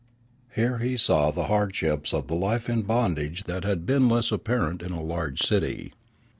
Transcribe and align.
Here 0.55 0.79
he 0.79 0.97
saw 0.97 1.31
hardships 1.31 2.11
of 2.11 2.25
the 2.25 2.33
life 2.35 2.67
in 2.67 2.81
bondage 2.81 3.43
that 3.43 3.63
had 3.63 3.85
been 3.85 4.09
less 4.09 4.31
apparent 4.31 4.81
in 4.81 4.91
a 4.93 4.99
large 5.03 5.41
city. 5.43 5.93